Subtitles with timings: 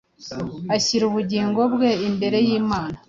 [0.75, 2.95] Ashyira ubugingo bwe imbere y’Imana,